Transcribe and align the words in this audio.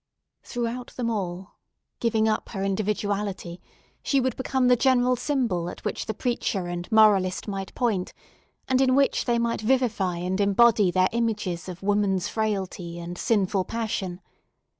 Throughout 0.41 0.95
them 0.95 1.11
all, 1.11 1.57
giving 1.99 2.27
up 2.27 2.49
her 2.49 2.63
individuality, 2.63 3.61
she 4.01 4.19
would 4.19 4.35
become 4.35 4.67
the 4.67 4.75
general 4.75 5.15
symbol 5.15 5.69
at 5.69 5.85
which 5.85 6.07
the 6.07 6.15
preacher 6.15 6.65
and 6.65 6.91
moralist 6.91 7.47
might 7.47 7.75
point, 7.75 8.11
and 8.67 8.81
in 8.81 8.95
which 8.95 9.25
they 9.25 9.37
might 9.37 9.61
vivify 9.61 10.17
and 10.17 10.41
embody 10.41 10.89
their 10.89 11.09
images 11.11 11.69
of 11.69 11.83
woman's 11.83 12.27
frailty 12.27 12.97
and 12.97 13.15
sinful 13.19 13.65
passion. 13.65 14.21